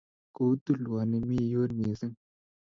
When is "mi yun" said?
1.29-1.71